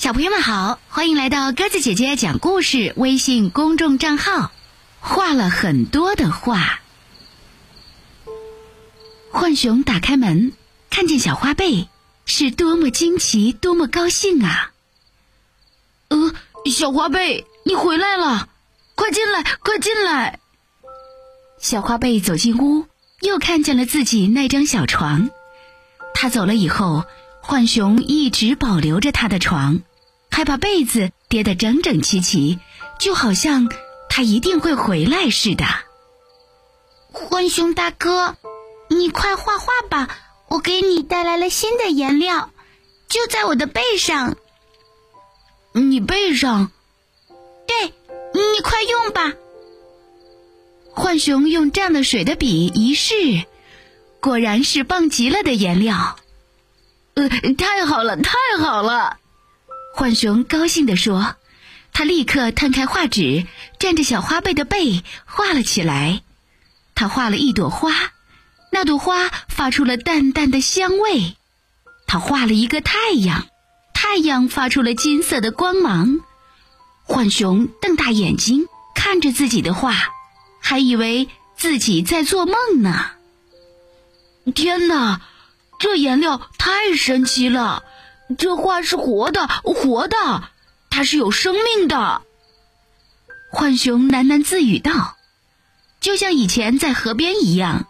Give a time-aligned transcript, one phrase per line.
[0.00, 4.50] 小朋友们好，欢迎来到鸽子姐姐讲故事微信公众账号。
[4.98, 6.80] 画了很多的画。
[9.30, 10.52] 浣熊打开门，
[10.88, 11.86] 看见小花贝，
[12.24, 14.72] 是多么惊奇，多么高兴啊！
[16.08, 16.32] 呃，
[16.70, 18.48] 小花贝，你回来了，
[18.94, 20.40] 快进来，快进来！
[21.60, 22.86] 小花贝走进屋，
[23.20, 25.28] 又看见了自己那张小床。
[26.14, 27.04] 他走了以后，
[27.42, 29.82] 浣熊一直保留着他的床。
[30.30, 32.58] 还把被子叠得整整齐齐，
[32.98, 33.68] 就好像
[34.08, 35.64] 他一定会回来似的。
[37.12, 38.36] 浣熊大哥，
[38.88, 40.08] 你快画画吧，
[40.48, 42.50] 我给你带来了新的颜料，
[43.08, 44.36] 就在我的背上。
[45.72, 46.72] 你背上？
[47.66, 47.94] 对，
[48.32, 49.34] 你快用吧。
[50.94, 53.44] 浣熊用蘸了水的笔一试，
[54.20, 56.16] 果然是棒极了的颜料。
[57.14, 59.18] 呃，太好了，太好了。
[60.00, 61.36] 浣熊高兴地说
[61.92, 63.44] ：“他立刻摊开画纸，
[63.78, 66.22] 蘸着小花贝的背画了起来。
[66.94, 67.92] 他画了一朵花，
[68.72, 71.36] 那朵花发出了淡淡的香味。
[72.06, 73.46] 他画了一个太阳，
[73.92, 76.20] 太阳发出了金色的光芒。
[77.04, 79.94] 浣熊瞪大眼睛看着自己的画，
[80.62, 81.28] 还以为
[81.58, 83.10] 自己在做梦呢。
[84.54, 85.20] 天哪，
[85.78, 87.84] 这颜料太神奇了！”
[88.38, 90.44] 这画是活的，活的，
[90.88, 92.22] 它是有生命的。
[93.52, 95.16] 浣熊喃喃自语道
[96.00, 97.86] ：“就像以前在河边一样。”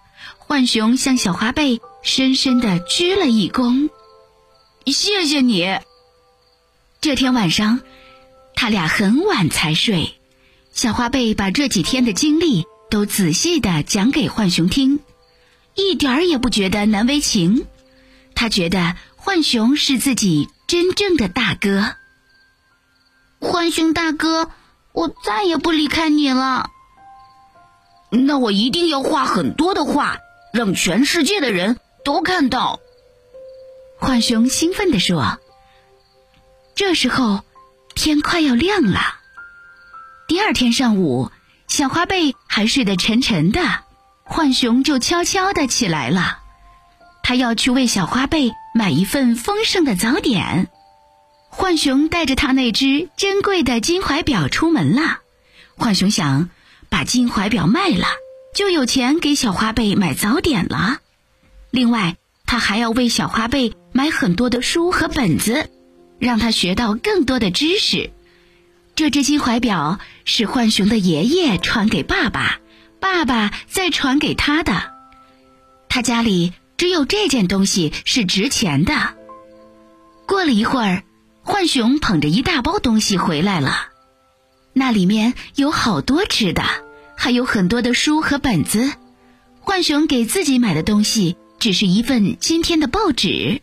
[0.49, 3.91] 浣熊向小花贝深深的鞠了一躬，
[4.87, 5.79] 谢谢你。
[7.01, 7.81] 这天晚上，
[8.57, 10.15] 他俩很晚才睡。
[10.73, 14.99] 小花贝把这几天的经历都仔细的讲给浣熊听，
[15.75, 17.67] 一点儿也不觉得难为情。
[18.35, 18.97] 他觉得。
[19.23, 21.95] 浣熊是自己真正的大哥。
[23.39, 24.51] 浣熊大哥，
[24.93, 26.71] 我再也不离开你了。
[28.11, 30.19] 那我一定要画很多的画，
[30.53, 32.81] 让全世界的人都看到。
[34.01, 35.39] 浣熊兴奋地说。
[36.75, 37.45] 这时候，
[37.95, 39.01] 天快要亮了。
[40.27, 41.31] 第二天上午，
[41.69, 43.61] 小花贝还睡得沉沉的，
[44.25, 46.39] 浣熊就悄悄的起来了。
[47.23, 50.69] 他要去为小花贝买一份丰盛的早点。
[51.51, 55.19] 浣熊带着他那只珍贵的金怀表出门了。
[55.77, 56.49] 浣熊想，
[56.89, 58.07] 把金怀表卖了，
[58.55, 60.99] 就有钱给小花贝买早点了。
[61.71, 62.17] 另外，
[62.47, 65.69] 他还要为小花贝买很多的书和本子，
[66.21, 68.11] 让他学到更多的知识。
[68.95, 72.61] 这只金怀表是浣熊的爷爷传给爸爸，
[73.01, 74.93] 爸爸再传给他的。
[75.89, 76.53] 他家里。
[76.81, 78.95] 只有这件东西是值钱的。
[80.27, 81.05] 过了一会儿，
[81.45, 83.89] 浣熊捧着一大包东西回来了，
[84.73, 86.65] 那里面有好多吃的，
[87.19, 88.95] 还有很多的书和本子。
[89.63, 93.61] 浣熊给自己买的东西只是一份今天的报纸。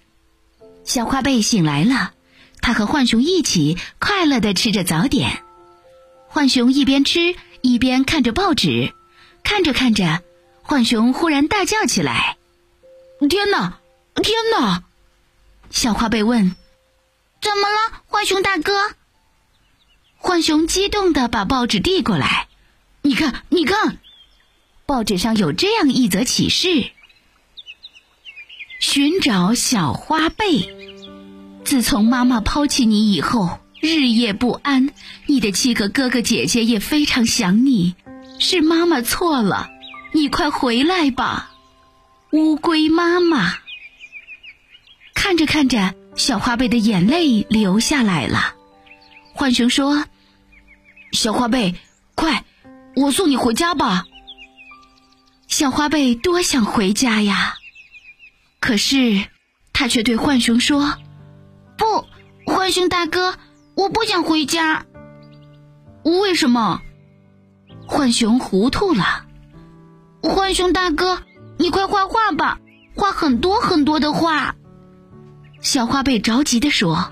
[0.84, 2.12] 小花贝醒来了，
[2.62, 5.42] 他和浣熊一起快乐的吃着早点。
[6.30, 8.94] 浣熊一边吃一边看着报纸，
[9.44, 10.22] 看着看着，
[10.62, 12.37] 浣熊忽然大叫起来。
[13.26, 13.80] 天哪！
[14.16, 14.84] 天哪！
[15.72, 16.56] 小花贝问
[17.42, 18.74] ：“怎么了，浣熊大哥？”
[20.22, 22.48] 浣熊激动的把报纸递过来
[23.02, 23.98] ：“你看，你看，
[24.86, 26.92] 报纸上有这样一则启事：
[28.80, 30.76] 寻找小花贝。
[31.66, 34.90] 自从妈妈抛弃你以后，日夜不安，
[35.26, 37.96] 你的七个哥哥姐姐也非常想你。
[38.40, 39.70] 是妈妈错了，
[40.14, 41.52] 你快回来吧。”
[42.32, 43.54] 乌龟妈妈
[45.14, 48.54] 看着看着，小花贝的眼泪流下来了。
[49.34, 50.04] 浣熊说
[51.14, 51.76] ：“小花贝，
[52.16, 52.44] 快，
[52.98, 54.06] 我送你回家吧。”
[55.48, 57.56] 小花贝多想回家呀，
[58.60, 59.26] 可是
[59.72, 60.98] 他却对浣熊说
[61.78, 62.06] ：“不，
[62.46, 63.38] 浣熊大哥，
[63.76, 64.86] 我不想回家。
[66.04, 66.82] 为什么？”
[67.88, 69.26] 浣熊糊涂了。
[70.22, 71.24] 浣熊大哥。
[71.58, 72.60] 你快画画吧，
[72.96, 74.56] 画很多很多的画。
[75.62, 77.12] 小花贝着急地说。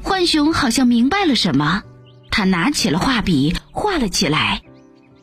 [0.00, 1.82] 浣熊好像明白了什么，
[2.30, 4.62] 他拿起了画笔画了起来，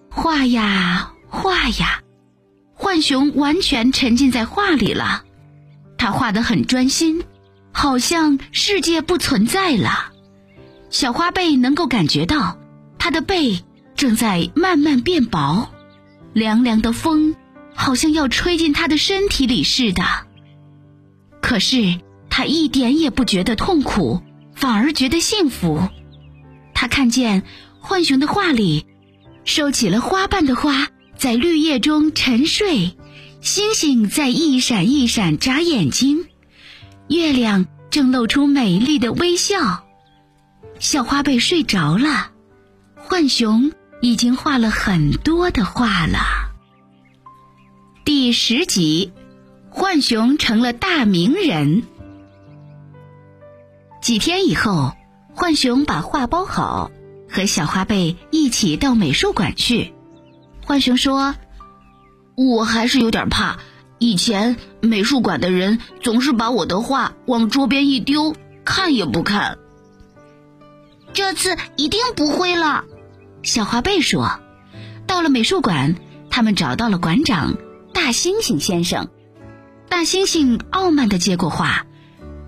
[0.10, 2.02] 画呀画呀，
[2.76, 5.24] 浣熊完全沉浸在画里了。
[5.98, 7.24] 他画得很专心，
[7.72, 10.12] 好像世界不存在了。
[10.90, 12.58] 小花贝能够感觉到，
[13.00, 13.64] 他的背
[13.96, 15.70] 正在慢慢变薄，
[16.34, 17.34] 凉凉的风。
[17.76, 20.04] 好像要吹进他的身体里似的，
[21.42, 22.00] 可是
[22.30, 24.22] 他一点也不觉得痛苦，
[24.56, 25.88] 反而觉得幸福。
[26.74, 27.44] 他看见
[27.82, 28.86] 浣熊的画里，
[29.44, 32.98] 收起了花瓣的花在绿叶中沉睡，
[33.42, 36.26] 星星在一闪一闪眨眼睛，
[37.08, 39.84] 月亮正露出美丽的微笑。
[40.80, 42.32] 小花被睡着了，
[43.08, 46.45] 浣熊已经画了很多的画了。
[48.06, 49.14] 第十集，
[49.72, 51.82] 浣熊成了大名人。
[54.00, 54.94] 几天以后，
[55.34, 56.92] 浣熊把画包好，
[57.28, 59.92] 和小花贝一起到美术馆去。
[60.68, 61.34] 浣熊说
[62.38, 63.58] ：“我还是有点怕，
[63.98, 69.58] 以前美术馆的人总是把我的画往桌边一丢，看也不看。”
[71.12, 72.86] 这次一定不会了，
[73.42, 74.40] 小花贝说。
[75.08, 75.96] 到了美术馆，
[76.30, 77.58] 他们找到了馆长
[77.96, 79.08] 大猩猩先生。
[79.88, 81.88] 大猩猩傲慢地接过画，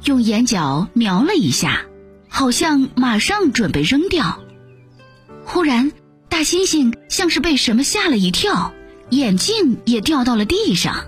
[0.04, 1.86] 用眼角瞄了一下，
[2.28, 4.40] 好像马上准备扔掉。
[5.46, 5.94] 忽然，
[6.28, 8.74] 大猩猩像是被什么吓了一跳，
[9.10, 11.06] 眼镜也掉到了地上。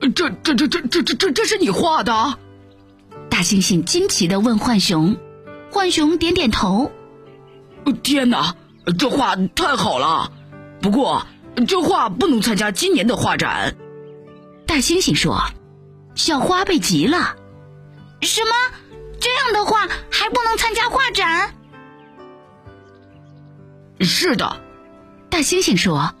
[0.00, 2.38] 这、这、这、这、这、这、这，这是你画的？
[3.28, 5.16] 大猩猩惊奇地问浣熊。
[5.70, 6.92] 浣熊点点头。
[8.04, 8.54] 天哪，
[8.96, 10.30] 这画太好了！
[10.80, 11.26] 不过
[11.66, 13.76] 这画不能参加今年的画展。
[14.66, 15.40] 大猩猩说
[16.14, 17.36] ：“小花被急了。
[18.22, 18.50] 什么？
[19.20, 21.54] 这样的画还不能参加画展？”
[24.00, 24.60] 是的，
[25.30, 26.14] 大猩猩说：“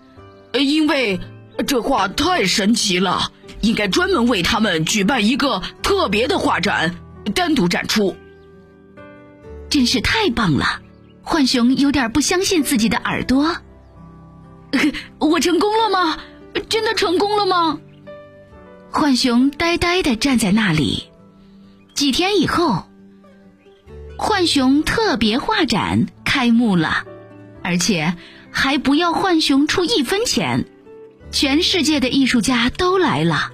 [0.54, 1.20] 因为
[1.66, 6.96] 这画太神奇了，应该专门为他们举办一个特别的画展，
[7.34, 8.16] 单独展出。”
[9.68, 10.80] 真是太棒了！
[11.24, 13.56] 浣熊有点不相信自己的耳朵。
[15.18, 16.18] 我成功了吗？
[16.68, 17.78] 真的成功了吗？
[18.90, 21.04] 浣熊呆呆的站在那里。
[21.94, 22.84] 几天以后，
[24.16, 27.04] 浣熊特别画展开幕了，
[27.62, 28.14] 而且
[28.50, 30.66] 还不要浣熊出一分钱。
[31.32, 33.50] 全世界的艺术家都来了，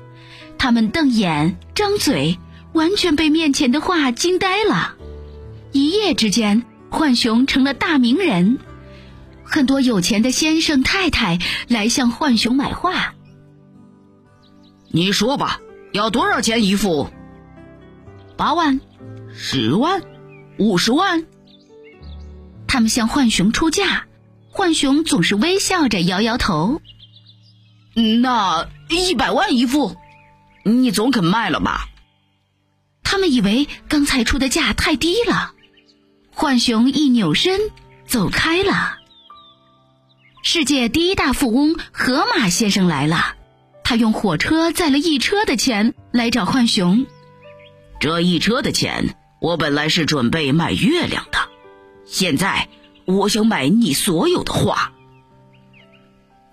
[0.58, 2.38] 他们瞪眼张嘴，
[2.74, 4.96] 完全被面前的画惊呆了。
[5.72, 8.58] 一夜之间，浣熊成了大名人，
[9.50, 13.14] 很多有钱的先生太太来向浣熊买画。
[14.92, 15.60] 你说吧，
[15.92, 17.10] 要多少钱一幅？
[18.36, 18.80] 八万、
[19.34, 20.02] 十万、
[20.56, 21.26] 五十万。
[22.68, 24.04] 他们向浣熊出价，
[24.52, 26.80] 浣熊总是微笑着摇摇头。
[28.22, 29.96] 那一百万一幅，
[30.62, 31.88] 你总肯卖了吧？
[33.02, 35.54] 他们以为刚才出的价太低了。
[36.36, 37.58] 浣熊一扭身
[38.06, 38.99] 走开了。
[40.42, 43.34] 世界第一大富翁河马先生来了，
[43.84, 47.06] 他用火车载了一车的钱来找浣熊。
[48.00, 51.38] 这一车的钱，我本来是准备买月亮的，
[52.06, 52.68] 现在
[53.04, 54.92] 我想买你所有的画。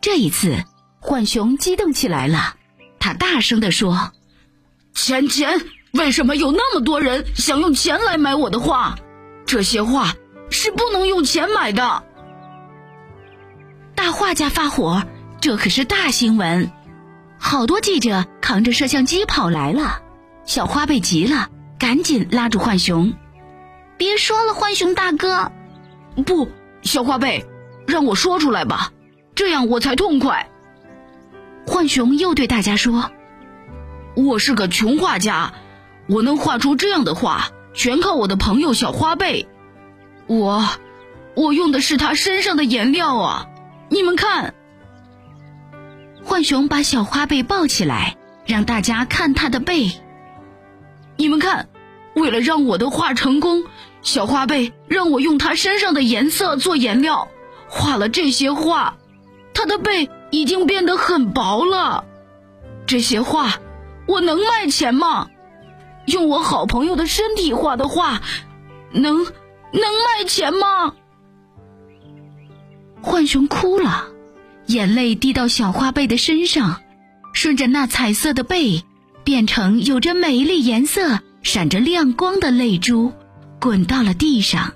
[0.01, 0.65] 这一次，
[0.99, 2.55] 浣熊激动起来了，
[2.99, 4.11] 他大声地说
[4.93, 5.61] ：“钱钱，
[5.93, 8.99] 为什么有那么多人想用钱来买我的画？”
[9.47, 10.13] 这些画
[10.49, 12.03] 是不能用钱买的。
[13.97, 15.01] 大画家发火，
[15.41, 16.71] 这可是大新闻，
[17.39, 20.03] 好多记者扛着摄像机跑来了。
[20.45, 21.49] 小花被急了，
[21.79, 23.11] 赶紧拉住浣熊
[23.97, 25.51] ：“别说了，浣熊大哥。
[26.27, 26.47] ”“不，
[26.83, 27.43] 小花贝，
[27.87, 28.91] 让我说出来吧，
[29.33, 30.47] 这样我才痛快。”
[31.65, 33.09] 浣熊又对大家说
[34.15, 35.53] ：“我是个穷画家，
[36.07, 39.47] 我能画出这样的画。”全靠我的朋友小花贝，
[40.27, 40.67] 我，
[41.35, 43.47] 我用的是他身上的颜料啊！
[43.89, 44.53] 你们看，
[46.23, 49.91] 浣熊把小花贝抱起来，让大家看他的背。
[51.15, 51.69] 你们看，
[52.15, 53.63] 为了让我的画成功，
[54.01, 57.29] 小花贝让我用他身上的颜色做颜料，
[57.69, 58.97] 画了这些画，
[59.53, 62.05] 他的背已经变得很薄了。
[62.85, 63.55] 这些画，
[64.05, 65.29] 我能卖钱吗？
[66.05, 68.21] 用我好朋友的身体画的画，
[68.91, 70.93] 能能卖钱吗？
[73.07, 74.09] 浣熊哭了，
[74.65, 76.81] 眼泪滴到小花贝的身上，
[77.33, 78.83] 顺着那彩色的背，
[79.23, 83.13] 变成有着美丽颜色、闪着亮光的泪珠，
[83.61, 84.73] 滚到了地上。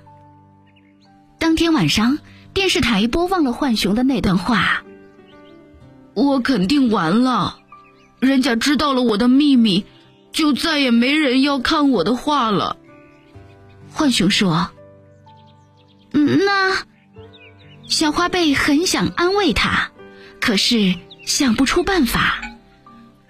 [1.38, 2.18] 当天晚上，
[2.54, 4.82] 电视台播放了浣熊的那段话。
[6.14, 7.58] 我肯定完了，
[8.18, 9.84] 人家知道了我的秘密。
[10.32, 12.78] 就再也没人要看我的画了。
[13.92, 14.70] 浣熊说
[16.10, 16.74] ：“那
[17.92, 19.90] 小花贝很想安慰他，
[20.40, 20.94] 可是
[21.26, 22.40] 想不出办法。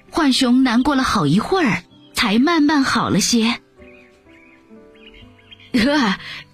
[0.08, 1.82] 浣熊难过了好一会儿，
[2.14, 3.60] 才慢慢好了些。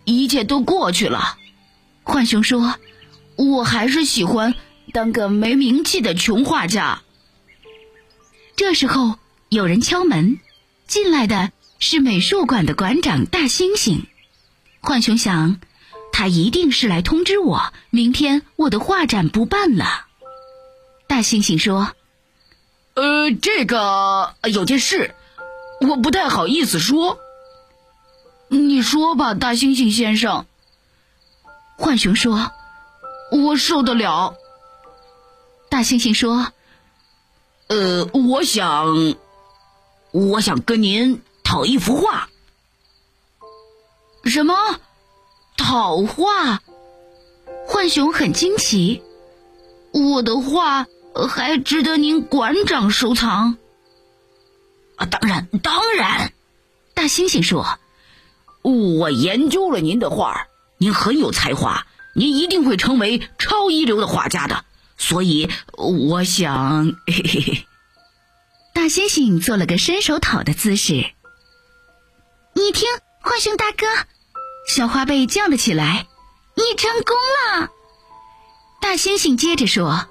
[0.07, 1.37] 一切都过去了。
[2.03, 2.77] 浣熊说
[3.37, 4.55] ：“我还是喜欢
[4.95, 7.03] 当个没名气的穷画家。”
[8.57, 9.19] 这时候
[9.50, 10.38] 有人敲门，
[10.87, 14.00] 进来的是美术馆的馆长大猩猩。
[14.81, 15.61] 浣熊想，
[16.18, 20.06] 他一定是来通知我，明天我的画展不办了。
[21.06, 21.92] 大猩猩说
[22.94, 25.14] ：“呃，这个有件事，
[25.80, 27.20] 我不太好意思说。
[28.48, 30.44] 你说吧，大猩猩先生。”
[31.78, 32.50] 浣熊说
[33.30, 34.34] ：“我受得了。”
[35.70, 36.52] 大猩猩说
[37.68, 39.14] ：“呃，我想，
[40.10, 42.28] 我想跟您讨一幅画。”
[44.26, 44.80] 什么？
[45.68, 46.62] 讨画？
[47.68, 49.02] 浣熊很惊奇。
[49.92, 50.87] 我的画
[51.28, 53.58] 还值得您馆长收藏？
[54.96, 56.32] 啊，当然，当然。
[56.94, 57.78] 大猩猩说
[58.64, 60.46] ：“我研究了您的画，
[60.78, 64.64] 您很有才华，您一定会成为超一流的画家的。
[64.96, 67.66] 所以，我想……”嘿 嘿嘿。
[68.72, 70.94] 大猩猩做了个伸手讨的姿势。
[72.54, 72.88] 你听，
[73.22, 73.87] 浣熊大哥。
[74.68, 76.06] 小花被叫了起来，
[76.54, 77.70] 你成功了！
[78.82, 80.06] 大猩猩接着说：“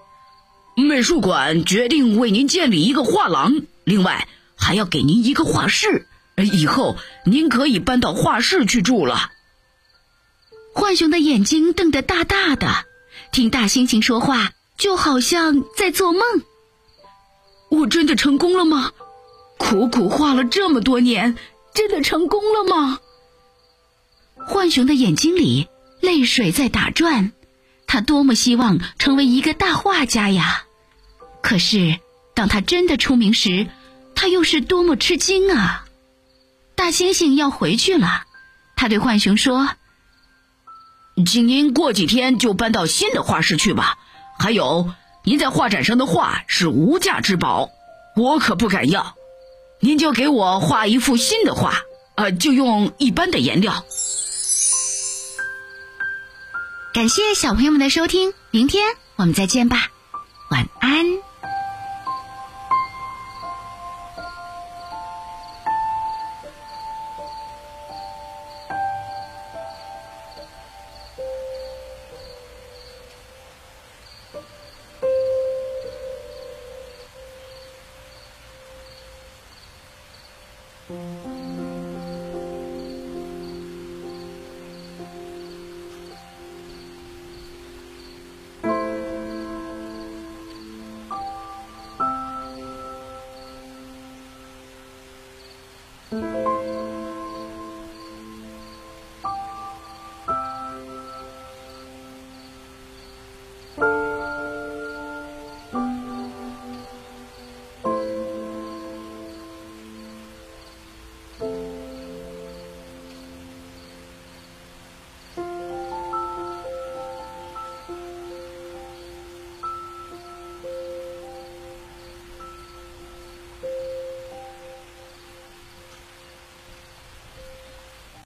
[0.75, 9.31] 美术馆决定为您建立一个画廊，另外还要给您一个画室，以后您可以搬到画室去住了。”
[10.73, 12.67] 浣熊的眼睛瞪得大大的，
[13.31, 16.21] 听大猩猩说话就好像在做梦。
[17.69, 18.91] 我真的成功了吗？
[19.59, 21.37] 苦苦画了这么多年，
[21.75, 22.99] 真的成功了吗？
[24.48, 25.68] 浣熊的眼睛里
[26.00, 27.32] 泪水在打转，
[27.86, 30.63] 他多么希望成为一个大画家呀！
[31.42, 32.00] 可是
[32.34, 33.68] 当他真的出名时，
[34.16, 35.86] 他又是多么吃惊啊！
[36.75, 38.24] 大猩猩要回去了，
[38.75, 39.70] 他对浣熊说
[41.25, 43.98] ：“请您过几天就搬到新的画室去吧。
[44.39, 44.92] 还有，
[45.24, 47.70] 您在画展上的画是无价之宝，
[48.16, 49.16] 我可不敢要。
[49.80, 51.82] 您就给我画一幅新的画，
[52.16, 53.84] 呃，就用一般的颜料。”
[56.94, 58.84] 感谢小朋友们的收听明天
[59.17, 59.91] 我们再见吧。
[60.50, 61.27] 晚安。